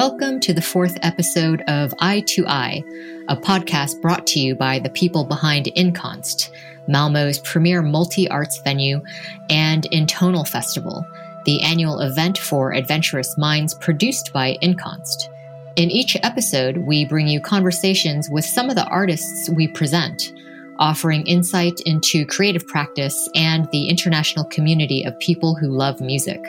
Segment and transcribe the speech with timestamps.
[0.00, 2.82] Welcome to the fourth episode of Eye to Eye,
[3.28, 6.48] a podcast brought to you by the people behind Inkonst,
[6.88, 9.02] Malmo's premier multi arts venue,
[9.50, 11.06] and Intonal Festival,
[11.44, 15.28] the annual event for adventurous minds produced by Inkonst.
[15.76, 20.32] In each episode, we bring you conversations with some of the artists we present,
[20.78, 26.42] offering insight into creative practice and the international community of people who love music.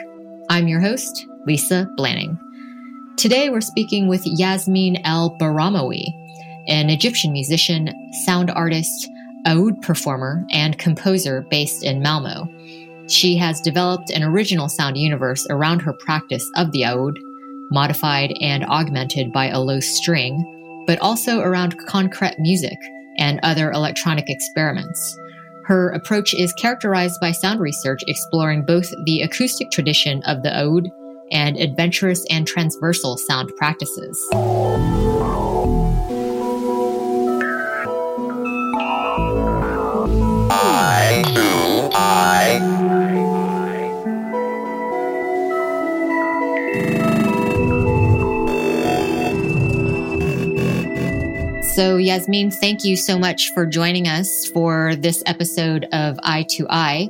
[0.48, 2.38] I'm your host, Lisa Blanning.
[3.16, 6.06] Today we're speaking with Yasmine El Baramawy,
[6.66, 7.92] an Egyptian musician,
[8.24, 9.08] sound artist,
[9.46, 12.48] oud performer, and composer based in Malmo.
[13.08, 17.18] She has developed an original sound universe around her practice of the oud,
[17.70, 22.78] modified and augmented by a low string, but also around concrete music
[23.18, 25.18] and other electronic experiments.
[25.66, 30.88] Her approach is characterized by sound research exploring both the acoustic tradition of the oud
[31.32, 34.28] and adventurous and transversal sound practices.
[40.54, 42.82] I do I.
[51.74, 56.66] So, Yasmine, thank you so much for joining us for this episode of Eye to
[56.68, 57.08] Eye.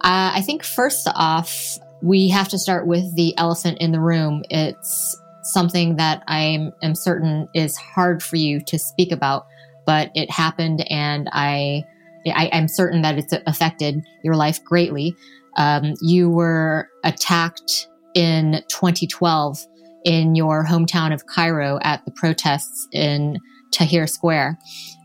[0.00, 4.42] Uh, I think first off, we have to start with the elephant in the room.
[4.50, 9.46] It's something that I am certain is hard for you to speak about,
[9.86, 11.84] but it happened, and I,
[12.26, 15.14] I am certain that it's affected your life greatly.
[15.56, 19.66] Um, you were attacked in 2012
[20.04, 23.38] in your hometown of Cairo at the protests in
[23.72, 24.58] Tahrir Square.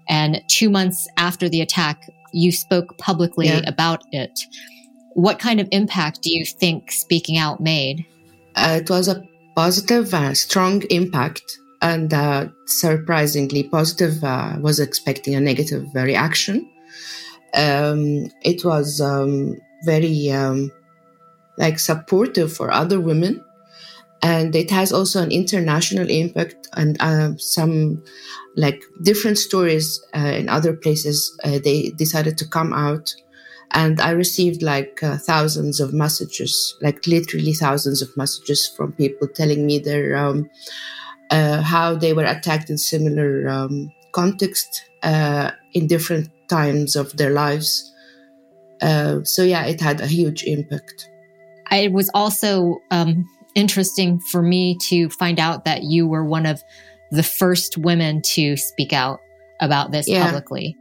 [0.07, 3.61] And two months after the attack, you spoke publicly yeah.
[3.65, 4.39] about it.
[5.15, 8.05] What kind of impact do you think speaking out made?
[8.53, 14.21] Uh, it was a positive, uh, strong impact, and uh, surprisingly positive.
[14.21, 16.69] Uh, was expecting a negative reaction.
[17.53, 19.55] Um, it was um,
[19.85, 20.69] very um,
[21.57, 23.41] like supportive for other women,
[24.21, 28.03] and it has also an international impact and uh, some
[28.57, 31.37] like different stories uh, in other places.
[31.41, 33.15] Uh, they decided to come out
[33.71, 39.27] and I received like uh, thousands of messages, like literally thousands of messages from people
[39.27, 40.49] telling me their um,
[41.31, 47.31] uh, how they were attacked in similar um, context uh, in different times of their
[47.31, 47.91] lives.
[48.81, 51.09] Uh, so yeah, it had a huge impact.
[51.71, 56.63] It was also um, interesting for me to find out that you were one of
[57.11, 59.19] the first women to speak out
[59.59, 60.25] about this yeah.
[60.25, 60.77] publicly,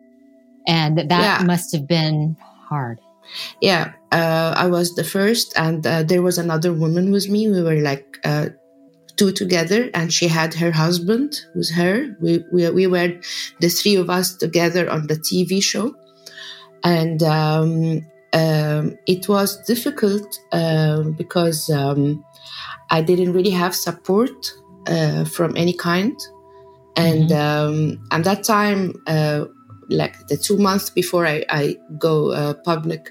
[0.66, 1.46] and that yeah.
[1.46, 2.36] must have been
[2.74, 2.98] hard.
[3.60, 7.48] Yeah, uh, I was the first, and uh, there was another woman with me.
[7.48, 8.46] We were like uh,
[9.16, 12.16] two together, and she had her husband with her.
[12.20, 13.10] We, we, we were
[13.60, 15.94] the three of us together on the TV show.
[16.82, 18.04] And um,
[18.34, 22.22] um, it was difficult uh, because um,
[22.90, 24.52] I didn't really have support
[24.86, 26.16] uh, from any kind.
[26.96, 28.04] And mm-hmm.
[28.12, 29.46] at that time, uh,
[29.88, 33.10] like the two months before I, I go uh, public,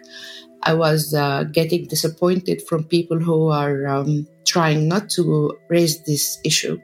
[0.63, 6.39] I was uh, getting disappointed from people who are um, trying not to raise this
[6.45, 6.79] issue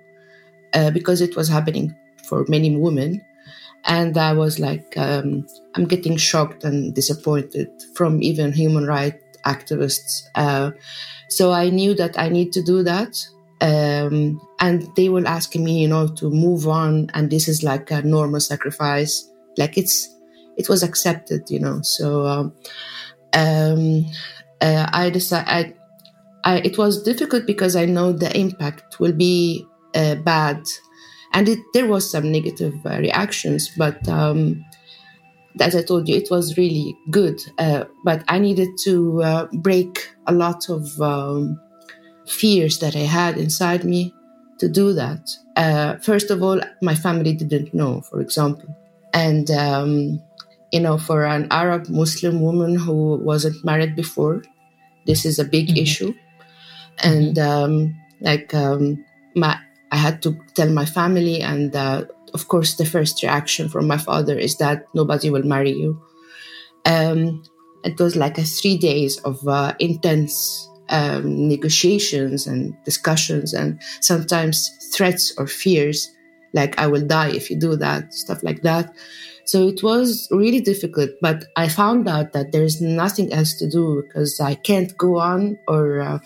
[0.74, 1.96] uh, because it was happening
[2.28, 3.22] for many women.
[3.86, 10.24] And I was like, um, I'm getting shocked and disappointed from even human rights activists.
[10.36, 10.72] Uh,
[11.30, 13.26] so I knew that I need to do that.
[13.62, 17.10] Um, and they were asking me, you know, to move on.
[17.14, 19.29] And this is like a normal sacrifice
[19.60, 20.10] like it's
[20.58, 22.54] it was accepted you know so um,
[23.34, 24.06] um,
[24.62, 25.74] uh, i decided I,
[26.56, 29.66] I, it was difficult because i know the impact will be
[29.96, 30.62] uh, bad.
[31.34, 34.66] And it, there was some negative uh, reactions but um,
[35.60, 40.10] as i told you it was really good uh, but i needed to uh, break
[40.28, 41.60] a lot of um,
[42.28, 44.14] fears that i had inside me
[44.60, 45.30] to do that.
[45.56, 48.76] Uh, first of all my family didn't know for example
[49.14, 50.22] and, um,
[50.72, 54.44] you know, for an Arab Muslim woman who wasn't married before,
[55.06, 55.78] this is a big mm-hmm.
[55.78, 56.14] issue.
[57.04, 59.04] And, um, like, um,
[59.36, 59.58] my,
[59.92, 63.98] I had to tell my family, and uh, of course, the first reaction from my
[63.98, 66.00] father is that nobody will marry you.
[66.86, 67.44] Um,
[67.84, 74.70] it was like a three days of uh, intense um, negotiations and discussions, and sometimes
[74.94, 76.12] threats or fears
[76.54, 78.94] like I will die if you do that, stuff like that.
[79.46, 84.04] So it was really difficult, but I found out that there's nothing else to do
[84.06, 86.20] because I can't go on or uh,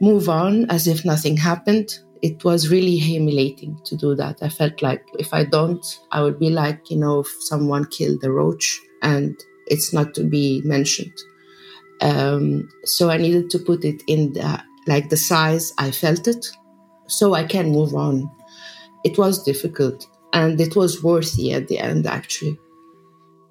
[0.00, 1.98] move on as if nothing happened.
[2.22, 4.38] it was really humiliating to do that.
[4.42, 8.22] I felt like if I don't, I would be like, you know, if someone killed
[8.24, 9.36] a roach and
[9.66, 11.12] it's not to be mentioned.
[12.00, 16.46] Um, so I needed to put it in the, like the size I felt it
[17.08, 18.30] so I can move on.
[19.04, 22.58] It was difficult and it was worthy at the end, actually.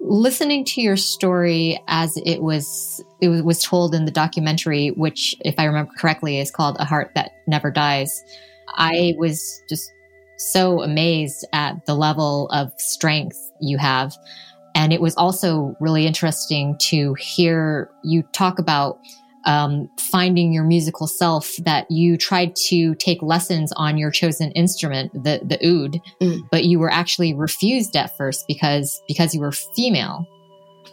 [0.00, 5.54] Listening to your story as it was it was told in the documentary which if
[5.58, 8.20] i remember correctly is called a heart that never dies
[8.74, 9.92] i was just
[10.42, 14.16] so amazed at the level of strength you have.
[14.74, 18.98] And it was also really interesting to hear you talk about
[19.44, 25.12] um, finding your musical self that you tried to take lessons on your chosen instrument,
[25.12, 26.40] the the oud, mm.
[26.50, 30.26] but you were actually refused at first because because you were female.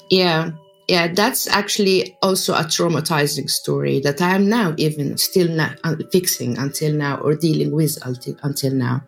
[0.10, 0.51] Yeah,
[0.90, 5.96] yeah, that's actually also a traumatizing story that I am now even still not uh,
[6.12, 9.04] fixing until now or dealing with until until now.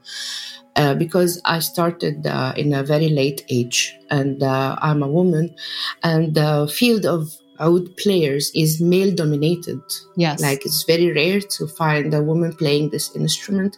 [0.76, 5.54] Uh, because I started uh, in a very late age, and uh, I'm a woman,
[6.02, 9.82] and the field of oud players is male dominated.
[10.16, 10.42] Yes.
[10.42, 13.78] Like it's very rare to find a woman playing this instrument.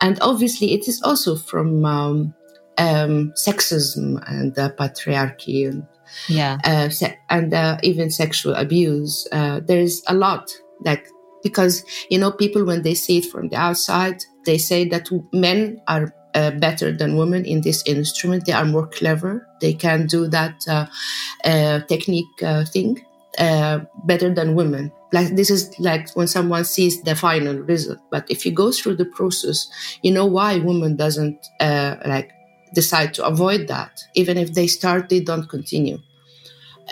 [0.00, 2.34] And obviously, it is also from um,
[2.78, 5.86] um, sexism and uh, patriarchy and
[6.28, 9.26] yeah, uh, se- and uh, even sexual abuse.
[9.32, 10.50] Uh, there's a lot
[10.84, 11.06] like
[11.42, 15.80] because you know people when they see it from the outside, they say that men
[15.86, 18.46] are uh, better than women in this instrument.
[18.46, 19.46] They are more clever.
[19.60, 20.86] They can do that uh,
[21.44, 23.04] uh, technique uh, thing
[23.38, 24.92] uh, better than women.
[25.12, 27.98] Like this is like when someone sees the final result.
[28.10, 29.68] But if you go through the process,
[30.02, 32.30] you know why women doesn't uh, like
[32.74, 34.04] decide to avoid that.
[34.14, 35.98] Even if they start, they don't continue.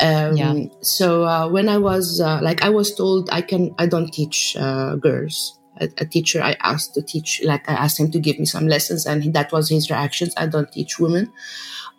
[0.00, 0.54] Um, yeah.
[0.82, 4.56] So uh, when I was uh, like, I was told I can, I don't teach
[4.58, 5.58] uh, girls.
[5.78, 8.66] A, a, teacher I asked to teach, like I asked him to give me some
[8.66, 10.32] lessons, and he, that was his reactions.
[10.38, 11.31] I don't teach women.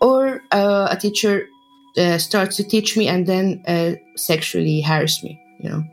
[0.01, 1.47] Or uh, a teacher
[1.97, 5.83] uh, starts to teach me and then uh, sexually harass me you know?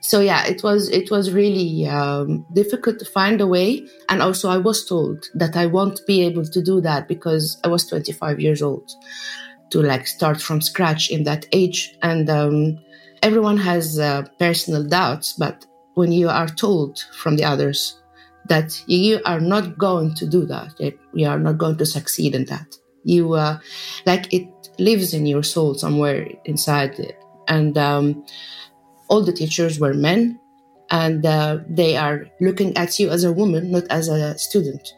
[0.00, 3.86] So yeah it was it was really um, difficult to find a way.
[4.08, 7.68] And also i was told that i won't be able to do that because i
[7.68, 8.90] was 25 years old
[9.70, 11.96] to like start from scratch in that age.
[12.02, 12.78] And um,
[13.22, 18.00] everyone has uh, personal doubts but when you are told from the others
[18.48, 20.72] that you are not going to do that
[21.14, 23.58] you are not going to succeed in that you uh,
[24.04, 24.46] like it
[24.78, 27.18] lives in your soul somewhere inside it.
[27.48, 28.24] And um,
[29.08, 30.38] all the teachers were men,
[30.90, 34.94] and uh, they are looking at you as a woman, not as a student.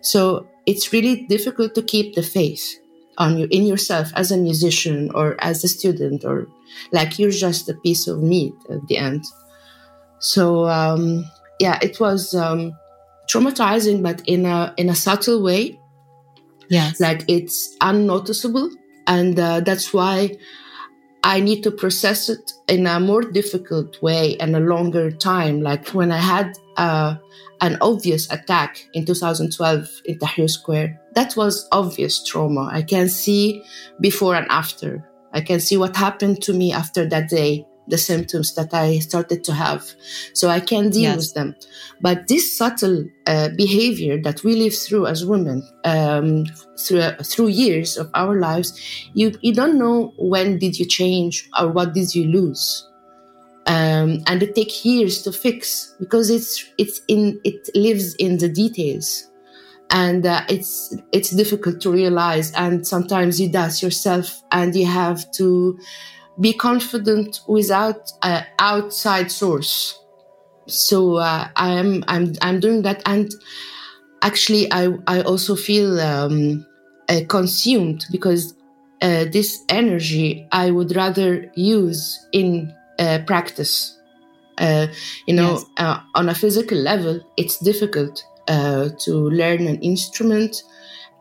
[0.00, 2.76] So it's really difficult to keep the faith
[3.18, 6.48] on you in yourself as a musician or as a student, or
[6.92, 9.24] like you're just a piece of meat at the end.
[10.20, 11.24] So um,
[11.58, 12.72] yeah, it was um,
[13.28, 15.78] traumatizing, but in a in a subtle way.
[16.68, 18.70] Yes, like it's unnoticeable
[19.10, 20.38] and uh, that's why
[21.24, 25.62] I need to process it in a more difficult way and a longer time.
[25.62, 27.16] Like when I had uh,
[27.60, 32.70] an obvious attack in 2012 in Tahrir Square, that was obvious trauma.
[32.72, 33.62] I can see
[34.00, 35.04] before and after.
[35.32, 39.44] I can see what happened to me after that day the symptoms that I started
[39.44, 39.84] to have.
[40.32, 41.16] So I can deal yes.
[41.16, 41.56] with them.
[42.00, 46.46] But this subtle uh, behavior that we live through as women um,
[46.78, 48.72] through, uh, through years of our lives,
[49.14, 52.86] you, you don't know when did you change or what did you lose.
[53.66, 58.48] Um, and it takes years to fix because it's it's in it lives in the
[58.48, 59.30] details
[59.90, 65.30] and uh, it's it's difficult to realize and sometimes you doubt yourself and you have
[65.32, 65.78] to
[66.38, 69.98] be confident without an outside source.
[70.66, 73.32] So uh, I'm I'm I'm doing that, and
[74.22, 76.66] actually I I also feel um,
[77.08, 78.54] uh, consumed because
[79.02, 83.96] uh, this energy I would rather use in uh, practice.
[84.58, 84.88] Uh,
[85.26, 85.64] you know, yes.
[85.78, 90.64] Uh, on a physical level, it's difficult to learn an instrument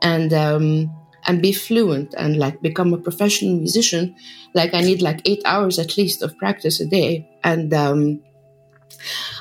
[0.01, 0.91] and um,
[1.29, 4.15] and be fluent and like become a professional musician
[4.55, 7.29] like i need like eight hours at least of practice a day.
[7.43, 8.19] And um,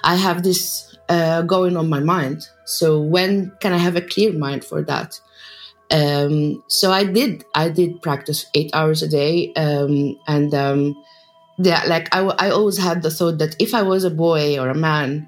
[0.04, 2.46] i have this uh, going on my mind.
[2.66, 5.18] So when can i have a clear mind for that?
[5.90, 9.94] Um, so i did i did practice eight hours a day um,
[10.26, 10.80] and um,
[11.56, 14.68] yeah like I, I always had the thought that if i was a boy or
[14.68, 15.26] a man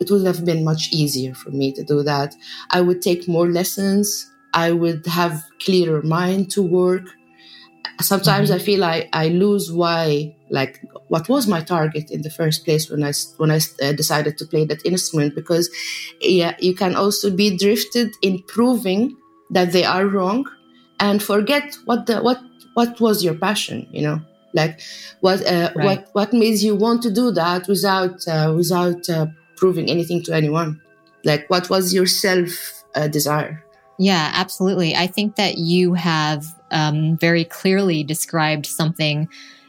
[0.00, 2.34] it would have been much easier for me to do that.
[2.70, 4.30] I would take more lessons
[4.64, 5.34] I would have
[5.64, 7.04] clearer mind to work.
[8.00, 12.64] Sometimes I feel I, I lose why, like, what was my target in the first
[12.64, 15.34] place when I, when I uh, decided to play that instrument?
[15.34, 15.70] Because,
[16.20, 19.16] yeah, you can also be drifted in proving
[19.50, 20.44] that they are wrong
[21.00, 22.40] and forget what the, what,
[22.74, 24.20] what was your passion, you know?
[24.52, 24.80] Like,
[25.20, 25.84] what, uh, Right.
[25.84, 30.34] what, what made you want to do that without, uh, without uh, proving anything to
[30.34, 30.80] anyone?
[31.24, 32.50] Like, what was your self
[32.94, 33.62] uh, desire?
[33.98, 34.94] Yeah, absolutely.
[34.94, 39.28] I think that you have um, very clearly described something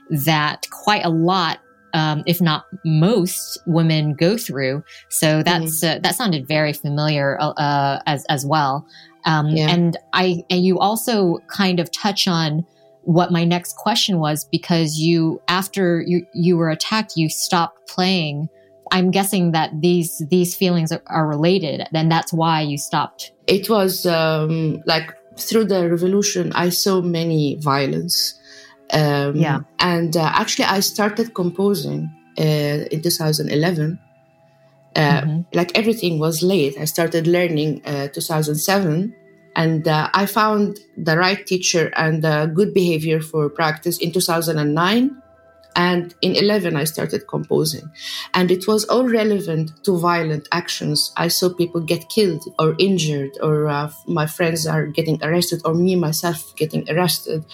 [0.09, 1.59] that quite a lot,
[1.93, 4.83] um, if not most, women go through.
[5.09, 8.85] So that's uh, that sounded very familiar uh, as as well.
[9.25, 9.69] Um, Yeah.
[9.69, 12.65] And I and you also kind of touch on
[13.03, 18.49] what my next question was because you after you you were attacked, you stopped playing.
[18.91, 23.69] I'm guessing that these these feelings are, are related, and that's why you stopped it
[23.69, 28.33] was um, like through the revolution i saw many violence
[28.93, 29.59] um, Yeah.
[29.79, 32.43] and uh, actually i started composing uh,
[32.91, 33.99] in 2011
[34.95, 35.45] uh, Mhm.
[35.53, 39.13] like everything was late i started learning uh, 2007
[39.55, 45.15] and uh, i found the right teacher and uh, good behavior for practice in 2009
[45.77, 47.89] and in 11 i started composing.
[48.33, 51.13] And it was all relevant to violent actions.
[51.15, 55.75] I saw people get killed or injured or uh, my friends are getting arrested or
[55.75, 57.45] me myself getting arrested.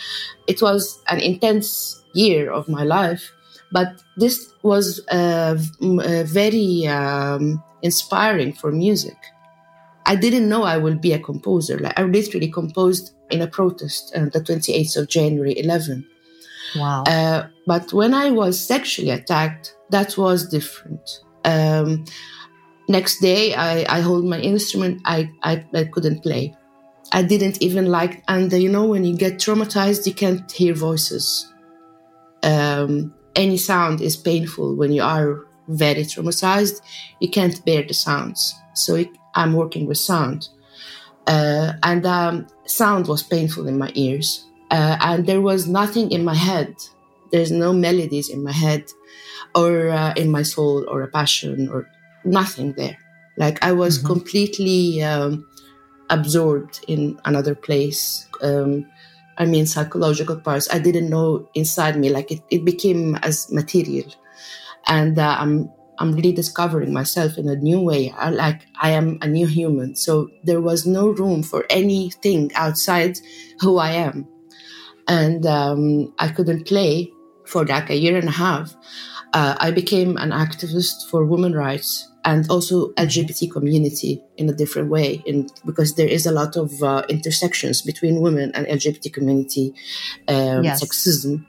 [0.47, 3.31] It was an intense year of my life
[3.71, 9.17] but this was uh, uh, very um, inspiring for music.
[10.05, 11.79] I didn't know i would be a composer.
[11.79, 16.05] Like i literally composed in a protest on the 28th of january 11
[16.75, 17.03] wow.
[17.03, 21.19] uh, but when I was sexually attacked, that was different.
[21.45, 22.05] Um,
[22.87, 25.01] next day, I, I hold my instrument.
[25.05, 26.55] I, I, I couldn't play.
[27.11, 30.73] I didn't even like, and uh, you know, when you get traumatized, you can't hear
[30.73, 31.51] voices.
[32.41, 36.81] Um, any sound is painful when you are very traumatized.
[37.19, 38.53] You can't bear the sounds.
[38.73, 40.49] So it, I'm working with sound.
[41.27, 44.45] Uh, and um, sound was painful in my ears.
[44.73, 46.75] Uh, and there was nothing in my head.
[47.31, 48.83] There's no melodies in my head
[49.55, 51.81] or uh, in my soul or a passion or
[52.25, 52.97] nothing there.
[53.37, 54.05] Like I was Mhm.
[54.11, 55.45] completely um,
[56.09, 58.27] absorbed in another place.
[58.41, 58.85] Um,
[59.37, 60.67] I mean, psychological parts.
[60.71, 62.09] I didn't know inside me.
[62.09, 64.09] Like it, it became as material,
[64.87, 68.11] and uh, I'm I'm rediscovering myself in a new way.
[68.17, 69.95] I, like I am a new human.
[69.95, 73.19] So there was no room for anything outside
[73.61, 74.27] who I am,
[75.07, 77.11] and um, I couldn't play
[77.45, 78.75] for like a year and a half.
[79.33, 84.89] Uh, I became an activist for women rights and also LGBT community in a different
[84.89, 89.73] way, in, because there is a lot of uh, intersections between women and LGBT community,
[90.27, 90.83] um, Yes.
[90.83, 91.45] sexism,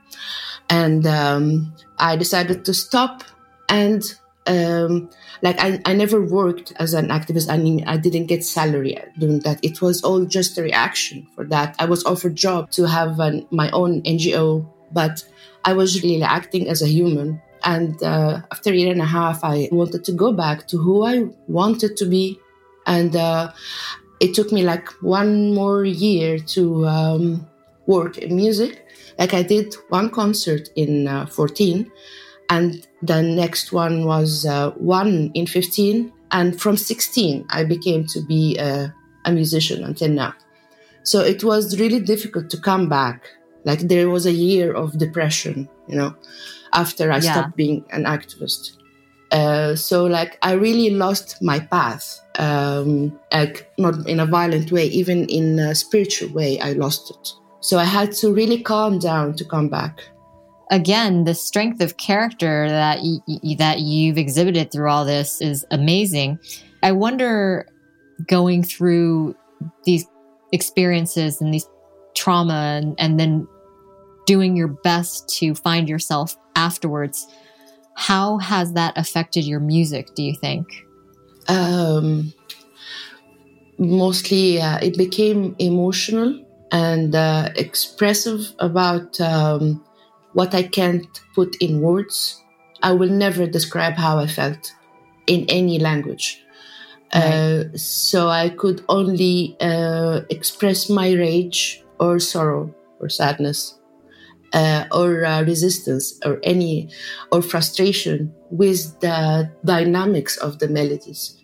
[0.69, 3.23] and um, I decided to stop
[3.69, 4.03] and
[4.47, 5.11] um,
[5.43, 7.51] like I, I never worked as an activist.
[7.51, 9.59] I mean, I didn't get salary doing that.
[9.63, 11.75] It was all just a reaction for that.
[11.79, 15.25] I was offered job to have an, my own NGO, but
[15.65, 17.41] I was really acting as a human.
[17.65, 21.05] And uh, after a year and a half, I wanted to go back to who
[21.05, 22.39] I wanted to be.
[22.87, 23.53] And uh,
[24.21, 27.47] it took me like one more year to um,
[27.87, 28.87] work in music.
[29.19, 31.91] Like I did one concert in uh, 14
[32.51, 38.21] and the next one was uh, one in 15 and from 16 i became to
[38.27, 38.93] be a,
[39.25, 40.35] a musician until now
[41.05, 43.29] so it was really difficult to come back.
[43.65, 46.15] Like there was a year of depression you know
[46.73, 47.33] after i Yeah.
[47.33, 48.73] stopped being an activist.
[49.31, 54.87] Uh, so like i really lost my path um, like not in a violent way
[54.87, 57.33] even in a spiritual way i lost it.
[57.61, 60.03] So i had to really calm down to come back
[60.75, 66.39] again, the strength of character that y- that you've exhibited through all this is amazing.
[66.83, 67.67] I wonder,
[68.27, 69.37] going through
[69.85, 70.05] these
[70.53, 71.67] experiences and these
[72.15, 73.47] trauma, and, and then
[74.27, 77.27] doing your best to find yourself afterwards.
[77.97, 80.15] How has that affected your music?
[80.15, 80.67] Do you think?
[81.49, 82.33] um,
[83.79, 89.85] mostly uh, it became emotional and uh, expressive about um,
[90.35, 92.43] what I can't put in words.
[92.83, 94.73] I will never describe how I felt
[95.27, 96.43] in any language.
[97.13, 103.79] Uh, so I could only uh, express my rage or sorrow or sadness
[104.53, 106.89] uh, or uh, resistance or any
[107.33, 111.41] or frustration with the dynamics of the melodies.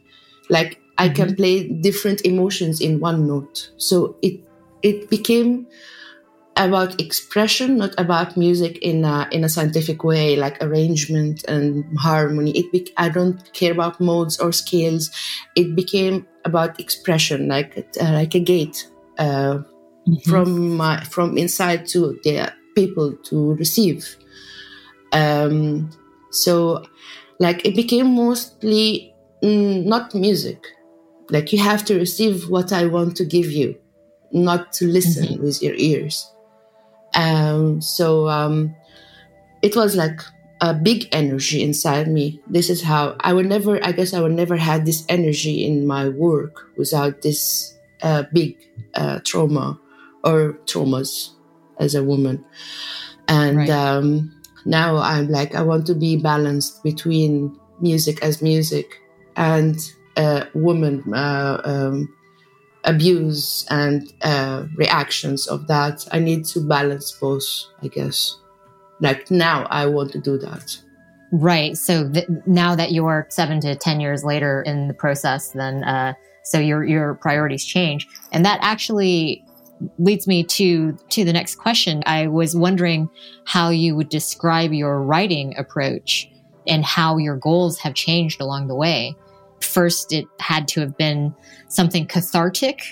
[0.48, 3.70] Like I can play different emotions in one note.
[3.76, 4.40] So it
[4.82, 5.66] it became
[6.60, 12.50] about expression, not about music in a, in a scientific way, like arrangement and harmony.
[12.50, 15.10] It be, I don't care about modes or scales.
[15.56, 18.86] It became about expression, like uh, like a gate
[19.18, 20.30] uh, mm-hmm.
[20.30, 24.16] from my from inside to the people to receive.
[25.12, 25.90] Um,
[26.30, 26.84] so,
[27.38, 30.62] like it became mostly mm, not music.
[31.30, 33.78] Like you have to receive what I want to give you,
[34.30, 35.42] not to listen mm-hmm.
[35.42, 36.30] with your ears.
[37.20, 38.74] Um, so um,
[39.62, 40.20] it was like
[40.60, 42.40] a big energy inside me.
[42.46, 45.86] This is how I would never, I guess I would never had this energy in
[45.86, 48.56] my work without this uh, big
[48.94, 49.78] uh, trauma
[50.24, 51.30] or traumas
[51.78, 52.44] as a woman.
[53.28, 53.70] And right.
[53.70, 59.00] um, now I'm like, I want to be balanced between music as music
[59.36, 59.76] and
[60.16, 62.14] uh, woman uh, um,
[62.84, 66.06] abuse and uh, reactions of that.
[66.12, 67.44] I need to balance both,
[67.82, 68.36] I guess.
[69.00, 70.78] Like now, I want to do that.
[71.32, 71.76] Right.
[71.76, 76.14] So th- now that you're seven to ten years later in the process, then uh,
[76.42, 79.44] so your your priorities change, and that actually
[79.98, 82.02] leads me to to the next question.
[82.04, 83.08] I was wondering
[83.44, 86.30] how you would describe your writing approach
[86.66, 89.16] and how your goals have changed along the way
[89.70, 91.34] first it had to have been
[91.68, 92.82] something cathartic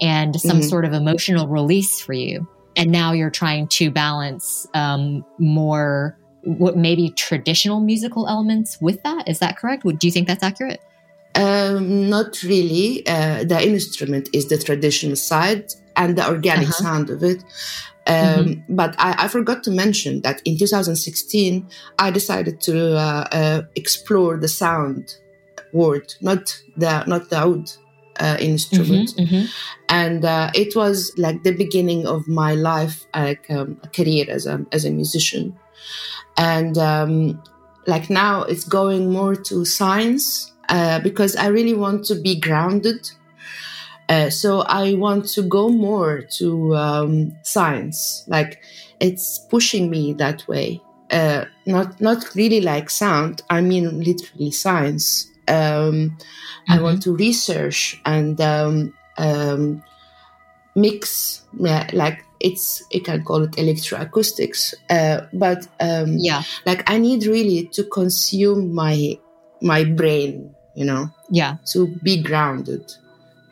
[0.00, 0.68] and some mm-hmm.
[0.68, 2.48] sort of emotional release for you.
[2.76, 9.28] And now you're trying to balance um, more what maybe traditional musical elements with that.
[9.28, 9.82] Is that correct?
[9.82, 10.80] Do you think that's accurate?
[11.34, 13.06] Um, not really.
[13.06, 16.82] Uh, the instrument is the traditional side and the organic uh-huh.
[16.82, 17.42] sound of it.
[18.06, 18.74] Um, mm-hmm.
[18.74, 21.68] But I, I, forgot to mention that in 2016,
[21.98, 25.18] I decided to uh, uh, explore the sound
[25.72, 27.70] word, not the not the oud
[28.20, 29.10] uh, instrument.
[29.10, 29.46] Mm-hmm, mm-hmm.
[29.88, 34.46] And uh, it was like the beginning of my life, like um, a career as
[34.46, 35.56] a as a musician.
[36.36, 37.42] And um,
[37.86, 43.10] like now, it's going more to science uh, because I really want to be grounded.
[44.08, 48.24] Uh, so I want to go more to um, science.
[48.26, 48.62] Like
[49.00, 50.80] it's pushing me that way.
[51.10, 53.42] Uh, not not really like sound.
[53.50, 55.30] I mean literally science.
[55.48, 56.72] Um, mm-hmm.
[56.72, 59.82] I want to research and um, um,
[60.74, 66.98] mix, yeah, like it's you can call it electroacoustics, uh, but um, yeah, like I
[66.98, 69.18] need really to consume my
[69.60, 72.92] my brain, you know, yeah, to be grounded,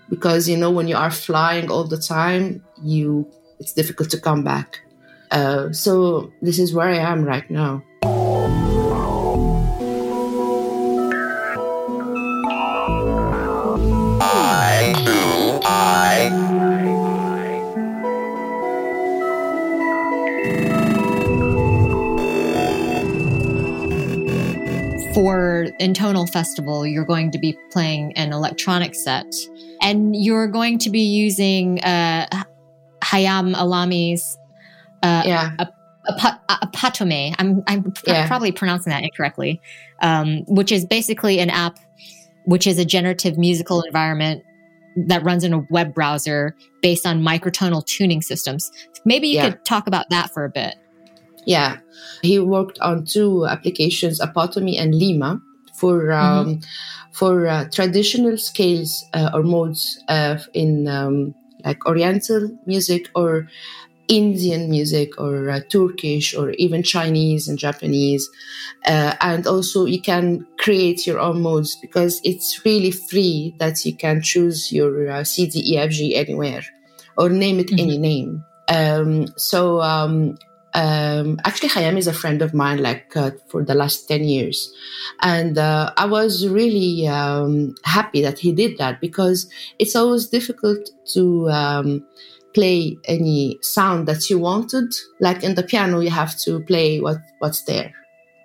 [0.08, 3.26] because you know when you are flying all the time, you
[3.58, 4.80] it's difficult to come back.
[5.30, 7.82] Uh, so this is where I am right now.
[25.86, 29.32] For Intonal Festival, you're going to be playing an electronic set,
[29.80, 32.26] and you're going to be using uh,
[33.04, 34.36] Khyam Allami's
[35.04, 35.54] uh, yeah.
[35.60, 35.68] a,
[36.08, 37.36] a, Apotome.
[37.38, 38.26] I'm I'm yeah.
[38.26, 39.60] probably pronouncing that incorrectly,
[40.02, 41.78] um, which is basically an app,
[42.46, 44.42] which is a generative musical environment
[44.96, 48.72] that runs in a web browser based on microtonal tuning systems.
[49.04, 49.50] Maybe you yeah.
[49.50, 50.74] could talk about that for a bit.
[51.44, 51.78] Yeah,
[52.22, 55.40] he worked on two applications, Apotome and Leimma,
[55.76, 56.60] for um, mm-hmm.
[57.12, 61.34] for uh, traditional scales uh, or modes uh, in um,
[61.64, 63.48] like Oriental music or
[64.08, 68.28] Indian music or uh, Turkish or even Chinese and Japanese.
[68.86, 73.94] Uh, and also you can create your own modes because it's really free that you
[73.94, 76.62] can choose your uh, C, D, E, F, G anywhere
[77.16, 77.80] or name it mm-hmm.
[77.80, 78.44] any name.
[78.68, 80.38] Um, so um,
[80.76, 84.70] um, actually, Khyam is a friend of mine, like uh, for the last 10 years.
[85.22, 90.90] And uh, I was really um, happy that he did that because it's always difficult
[91.14, 92.06] to um,
[92.52, 94.92] play any sound that you wanted.
[95.18, 97.94] Like in the piano, you have to play what, what's there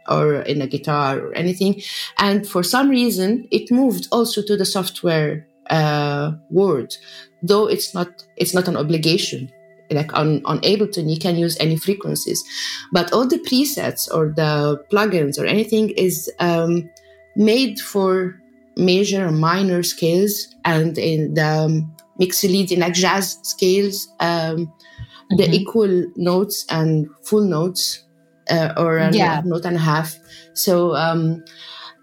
[0.08, 1.82] or in a guitar or anything.
[2.18, 6.98] And for some reason, it moved also to the software uh, world,
[7.44, 9.52] though it's not, it's not an obligation
[9.92, 12.44] like on, on Ableton, you can use any frequencies.
[12.92, 16.90] But all the presets or the plugins or anything is um,
[17.36, 18.40] made for
[18.78, 25.38] major and minor scales and in the um, mixolydian, like jazz scales, um, mm-hmm.
[25.38, 28.04] the equal notes and full notes
[28.50, 29.42] uh, or a yeah.
[29.46, 30.16] note and a half.
[30.54, 31.44] So um,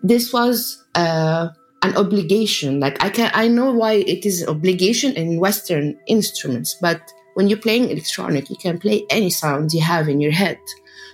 [0.02, 1.48] this was uh,
[1.82, 2.80] an obligation.
[2.80, 7.00] Like I can, I know why it is obligation in Western instruments, but
[7.38, 10.58] when you're playing electronic, you can play any sound you have in your head.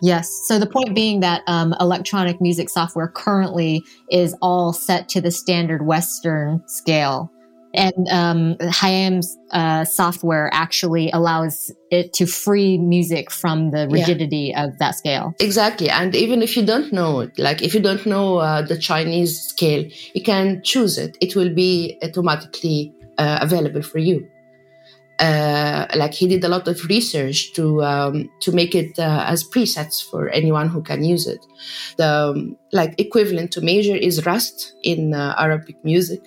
[0.00, 0.26] Yes.
[0.46, 5.30] So the point being that um, electronic music software currently is all set to the
[5.30, 7.30] standard Western scale.
[7.74, 14.64] And um, Khyam's uh, software actually allows it to free music from the rigidity yeah.
[14.64, 15.34] of that scale.
[15.40, 15.90] Exactly.
[15.90, 19.38] And even if you don't know it, like if you don't know uh, the Chinese
[19.38, 19.84] scale,
[20.14, 21.18] you can choose it.
[21.20, 24.26] It will be automatically uh, available for you.
[25.20, 29.44] Uh, like he did a lot of research to um, to make it uh, as
[29.44, 31.38] presets for anyone who can use it.
[31.98, 36.20] The um, like equivalent to major is Rast in uh, Arabic music.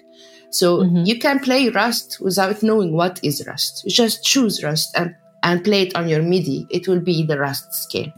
[0.49, 1.03] So mm-hmm.
[1.03, 3.83] you can play Rast without knowing what is Rast.
[3.83, 6.65] You just choose Rast and, and play it on your MIDI.
[6.69, 8.11] It will be the Rast scale.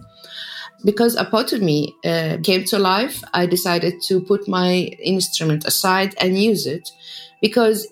[0.86, 6.66] Because Apotome uh, came to life, I decided to put my instrument aside and use
[6.66, 6.90] it
[7.42, 7.88] because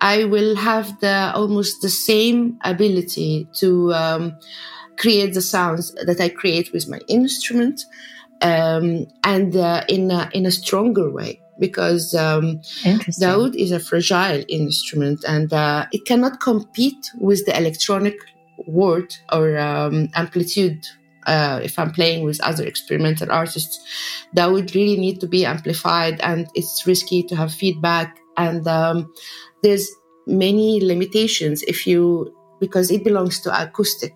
[0.00, 4.38] I will have the almost the same ability to um,
[4.96, 7.84] create the sounds that I create with my instrument
[8.42, 12.60] um, and uh, in a, in a stronger way because um,
[13.18, 18.16] the oud is a fragile instrument and uh, it cannot compete with the electronic
[18.66, 20.86] world or um, amplitude.
[21.26, 23.80] Uh, if I'm playing with other experimental artists,
[24.32, 28.16] that would really need to be amplified, and it's risky to have feedback.
[28.38, 29.12] And um,
[29.62, 29.90] there's
[30.26, 34.14] many limitations if you because it belongs to acoustic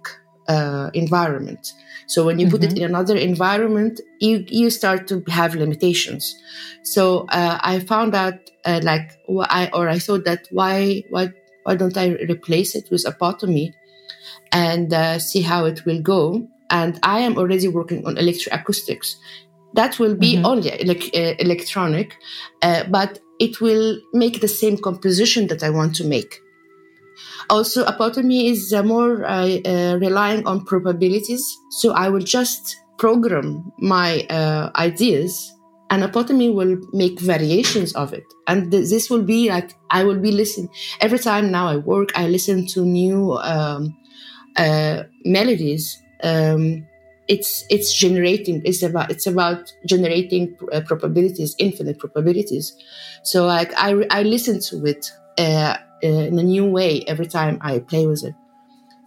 [0.48, 1.72] uh, environment.
[2.07, 2.57] So when you mm-hmm.
[2.57, 2.78] put it mm-hmm.
[2.78, 6.37] in another environment, you you start to have limitations.
[6.83, 11.33] So uh, I found out uh, like I or I thought that why why
[11.64, 13.72] why don't I replace it with Apotome
[14.50, 16.46] and uh, see how it will go?
[16.70, 19.16] And I am already working on electroacoustics.
[19.74, 20.46] That will be mm-hmm.
[20.46, 22.16] only like uh, electronic,
[22.62, 26.40] uh, but it will make the same composition that I want to make.
[27.50, 31.44] Also, Apotome is uh, more uh, uh, relying on probabilities.
[31.70, 35.52] So I will just program my uh, ideas
[35.90, 38.24] and Apotome will make variations of it.
[38.46, 40.70] And th- this will be like, I will be listening.
[41.00, 43.94] Every time now I work, I listen to new um,
[44.57, 46.00] uh, melodies.
[46.22, 46.87] Um,
[47.35, 52.66] it's it's generating it's about it's about generating uh, probabilities infinite probabilities
[53.23, 55.03] so like i i listen to it
[55.38, 58.35] uh, uh, in a new way every time I play with it.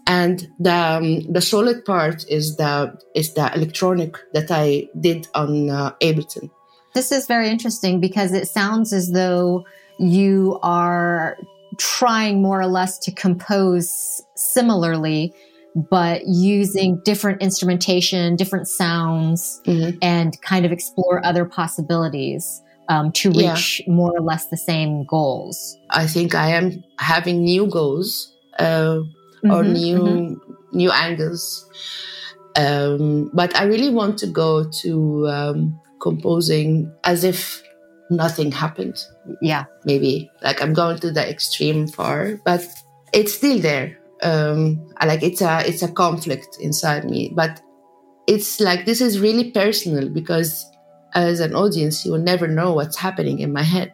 [0.08, 5.70] And the um, the solid part is the is the electronic that I did on
[5.70, 6.50] uh, Ableton.
[6.94, 9.66] This is very interesting because it sounds as though
[10.00, 11.38] you are
[11.78, 15.34] trying more or less to compose similarly
[15.76, 19.98] but using different instrumentation, different sounds, mm-hmm.
[20.02, 23.94] and kind of explore other possibilities um, to reach yeah.
[23.94, 25.78] more or less the same goals?
[25.90, 30.78] I think I am having new goals uh, mm-hmm, or new mm-hmm.
[30.78, 31.70] new angles,
[32.56, 37.62] um, but I really want to go to um, composing as if
[38.10, 39.04] nothing happened.
[39.42, 42.66] Yeah, maybe like I'm going to the extreme far, but
[43.14, 43.98] it's still there.
[44.26, 47.62] Um, like it's a it's a conflict inside me, but
[48.28, 50.66] it's like this is really personal because
[51.14, 53.94] as an audience, you will never know what's happening in my head.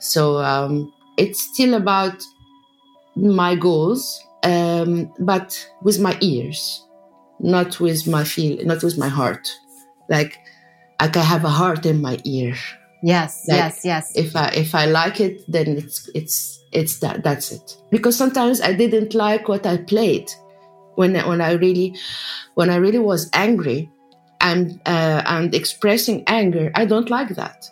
[0.00, 2.22] So um, it's still about
[3.16, 6.86] my goals, um, but with my ears,
[7.40, 9.48] not with my feel, not with my heart.
[10.08, 10.38] Like,
[11.00, 12.54] like I have a heart in my ear.
[13.02, 14.12] Yes, like yes, yes.
[14.14, 17.76] If I if I like it, then it's it's it's that that's it.
[17.90, 20.30] Because sometimes I didn't like what I played
[20.94, 21.96] when when I really
[22.54, 23.90] when I really was angry
[24.42, 27.70] and uh, and expressing anger i don't like that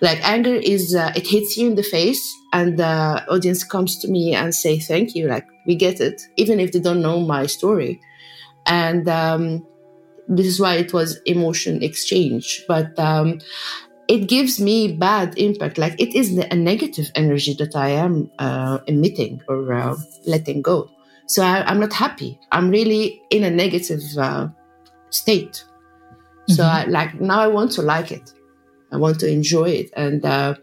[0.00, 4.08] like anger is uh, it hits you in the face and the audience comes to
[4.08, 7.46] me and say thank you like we get it even if they don't know my
[7.46, 8.00] story
[8.66, 9.66] and um,
[10.28, 13.38] this is why it was emotion exchange but um,
[14.14, 18.78] it gives me bad impact like it is a negative energy that i am uh,
[18.86, 19.96] emitting or uh,
[20.26, 20.78] letting go
[21.26, 24.48] so I, am not happy i'm really in a negative uh,
[25.10, 25.64] state
[26.48, 26.88] so mm-hmm.
[26.88, 28.32] I, like now I want to like it.
[28.92, 29.90] I want to enjoy it.
[29.96, 30.54] And uh,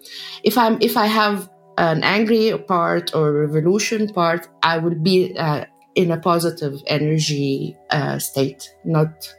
[0.43, 5.65] if I'm if I have an angry part or revolution part, I will be uh,
[5.95, 9.33] in a positive energy uh, state, not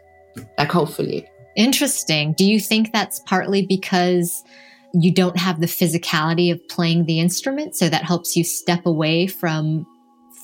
[0.58, 1.28] like hopefully.
[1.56, 2.34] Interesting.
[2.34, 4.44] Do you think that's partly because
[4.94, 9.26] you don't have the physicality of playing the instrument, so that helps you step away
[9.26, 9.86] from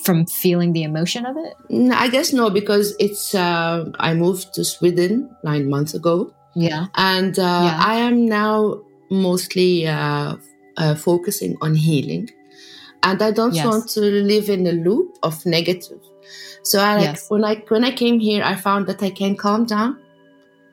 [0.04, 1.92] from feeling the emotion of it?
[1.92, 6.32] I guess no, because it's uh, I moved to Sweden nine months ago.
[6.54, 7.80] Yeah, and uh, yeah.
[7.80, 10.36] I am now mostly uh,
[10.76, 12.30] uh, focusing on healing,
[13.02, 13.66] and I don't yes.
[13.66, 16.00] want to live in a loop of negative.
[16.62, 17.30] So I like Yes.
[17.30, 19.98] when I when I came here, I found that I can calm down.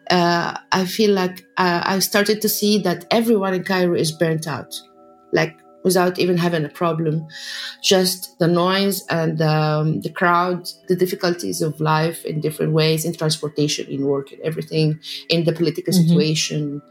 [0.09, 4.47] Uh, I feel like uh, I started to see that everyone in Cairo is burnt
[4.47, 4.75] out,
[5.31, 7.25] like without even having a problem.
[7.81, 13.13] Just the noise and um, the crowd, the difficulties of life in different ways, in
[13.13, 16.07] transportation, in work, in everything, in the political Mhm.
[16.07, 16.81] situation.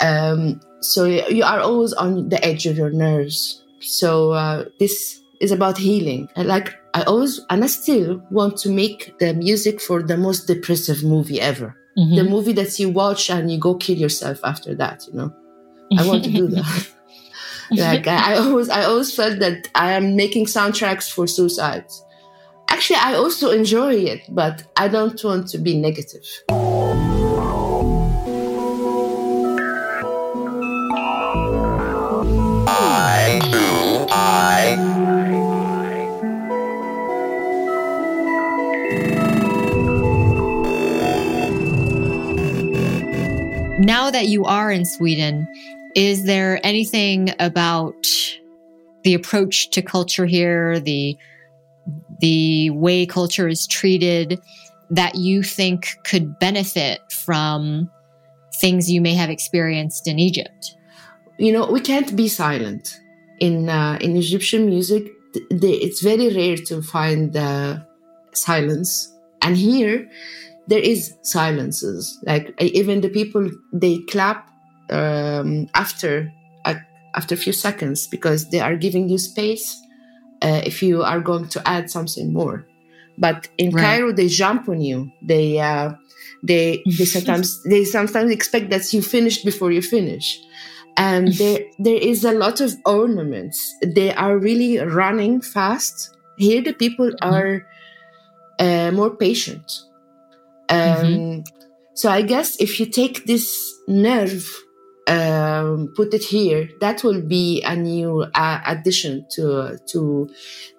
[0.00, 3.62] Um, so you are always on the edge of your nerves.
[3.80, 6.28] So uh, this is about healing.
[6.36, 10.46] And like I always, and I still want to make the music for the most
[10.46, 11.74] depressive movie ever.
[11.98, 12.16] Mhm.
[12.16, 15.06] The movie that you watch and you go kill yourself after that.
[15.06, 15.32] You know,
[15.98, 16.88] I want to do that.
[17.70, 22.04] like I, I always, I always felt that I am making soundtracks for suicides.
[22.68, 27.15] Actually, I also enjoy it, but I don't want to be negative.
[44.06, 45.48] Now that you are in Sweden,
[45.96, 48.06] is there anything about
[49.02, 51.16] the approach to culture here, the
[52.20, 54.40] the way culture is treated
[54.90, 57.90] that you think could benefit from
[58.60, 60.76] things you may have experienced in Egypt?
[61.38, 63.00] you know we can't be silent
[63.40, 65.02] in uh, in Egyptian music.
[65.50, 67.78] It's very rare to find uh,
[68.32, 68.88] silence,
[69.42, 70.08] and here
[70.68, 72.18] there is silences.
[72.26, 74.48] Like even the people they clap
[74.90, 76.32] um, after
[76.64, 76.74] uh,
[77.14, 79.80] after a few seconds because they are giving you space
[80.42, 82.66] uh, if you are going to add something more.
[83.18, 83.80] But in Right.
[83.80, 85.10] Cairo, they jump on you.
[85.22, 85.94] They uh,
[86.42, 90.38] they they sometimes they sometimes expect that you finish before you finish
[90.96, 96.72] and there there is a lot of ornaments they are really running fast here the
[96.72, 97.66] people are
[98.58, 99.82] uh, more patient
[100.68, 101.44] um,
[101.94, 104.46] so i guess if you take this nerve
[105.08, 110.28] um, put it here that will be a new uh, addition to to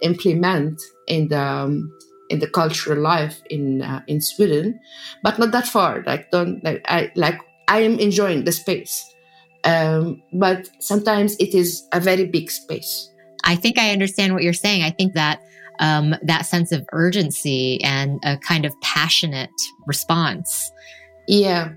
[0.01, 1.91] implement in the um,
[2.29, 4.79] in the cultural life in uh, in sweden
[5.23, 9.13] but not that far like don't like i like i am enjoying the space
[9.67, 13.11] um, but sometimes it is a very big space.
[13.43, 14.83] I think I understand what you're saying.
[14.83, 15.41] I think that
[15.79, 19.49] um, that sense of urgency and a kind of passionate
[19.85, 20.71] response.
[21.27, 21.73] Yeah,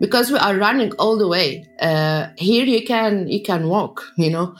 [0.00, 1.64] because we are running all the way.
[1.80, 4.54] Uh, here you can you can walk, you know.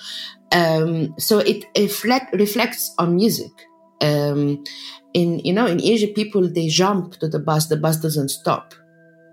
[0.53, 3.53] Um, so it reflect, reflects on music.
[4.01, 4.64] Um,
[5.14, 7.67] in you know in Asia, people they jump to the bus.
[7.67, 8.75] The bus doesn't stop.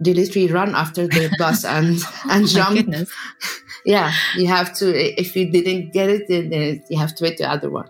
[0.02, 3.08] They literally run after the bus and and My jump.
[3.86, 7.38] yeah you have to if you didn't get it then then you have to wait
[7.38, 7.88] the other one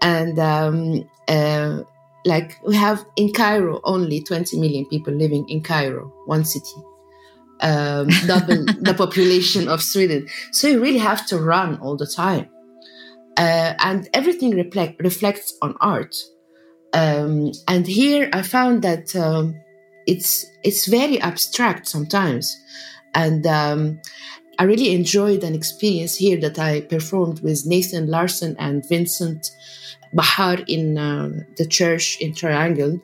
[0.00, 1.82] and um, uh,
[2.24, 6.74] like we have in cairo only 20 million people living in cairo one city.
[7.62, 10.26] Um, double the population of sweden.
[10.52, 12.48] So you really have to run all the time.
[13.36, 16.16] Uh, and everything reflect, reflects on art.
[16.92, 19.54] Um, and here i found that um,
[20.06, 22.56] it's it's very abstract sometimes.
[23.14, 24.00] And um,
[24.60, 29.50] I really enjoyed an experience here that I performed with Nathan Larson and Vincent
[30.12, 33.00] Bahar in uh, the church in Triangle.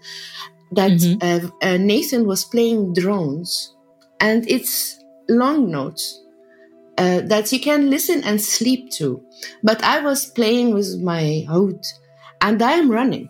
[0.72, 1.16] That Mhm.
[1.22, 3.50] uh, uh, Nathan was playing drones,
[4.20, 6.04] and it's long notes
[6.98, 9.22] uh, that you can listen and sleep to.
[9.62, 11.80] But I was playing with my oud,
[12.40, 13.28] and I am running.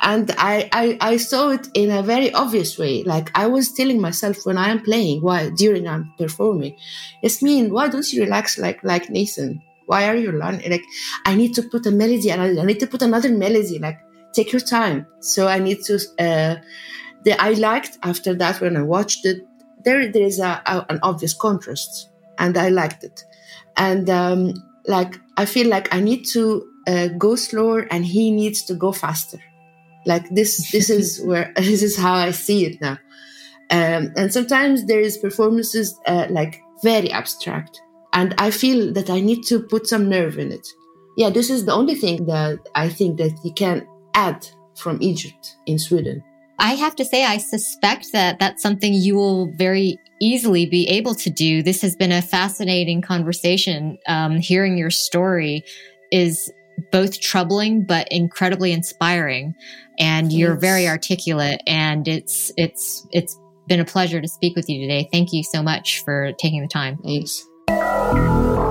[0.00, 3.02] And I, I, I saw it in a very obvious way.
[3.02, 6.76] Like I was telling myself when I am playing, why during I'm performing,
[7.22, 9.62] Yasmine, why don't you relax like like Nathan?
[9.86, 10.70] Why are you learning?
[10.70, 10.84] Like
[11.24, 13.78] I need to put a melody and I, I need to put another melody.
[13.78, 13.98] Like
[14.36, 15.06] take your time.
[15.20, 15.94] So I need to.
[16.18, 16.56] Uh,
[17.24, 19.38] the I liked after that when I watched it.
[19.84, 23.24] There there is a, a an obvious contrast, and I liked it.
[23.76, 24.52] And um,
[24.86, 26.42] like I feel like I need to
[26.86, 29.40] uh, go slower, and he needs to go faster.
[30.06, 32.98] Like this this is where this is how I see it now.
[33.68, 37.80] Um, and sometimes there is performances uh, like very abstract
[38.16, 40.66] and i feel that i need to put some nerve in it
[41.16, 45.56] yeah this is the only thing that i think that you can add from egypt
[45.66, 46.22] in sweden
[46.58, 51.14] I have to say, I suspect that that's something you will very easily be able
[51.16, 51.62] to do.
[51.62, 53.98] This has been a fascinating conversation.
[54.08, 55.64] Um, hearing your story
[56.10, 56.50] is
[56.92, 59.54] both troubling but incredibly inspiring,
[59.98, 61.62] and you're very articulate.
[61.66, 65.08] And it's it's it's been a pleasure to speak with you today.
[65.10, 66.98] Thank you so much for taking the time.
[67.04, 68.65] thanks